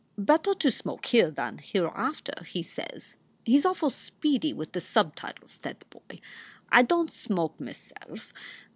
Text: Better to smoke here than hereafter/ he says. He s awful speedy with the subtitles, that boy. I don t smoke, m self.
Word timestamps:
Better 0.17 0.55
to 0.55 0.71
smoke 0.71 1.05
here 1.05 1.29
than 1.29 1.59
hereafter/ 1.59 2.43
he 2.45 2.63
says. 2.63 3.17
He 3.45 3.55
s 3.57 3.65
awful 3.65 3.91
speedy 3.91 4.51
with 4.51 4.71
the 4.71 4.81
subtitles, 4.81 5.59
that 5.59 5.87
boy. 5.91 6.19
I 6.71 6.81
don 6.81 7.05
t 7.05 7.13
smoke, 7.13 7.53
m 7.59 7.71
self. 7.71 8.33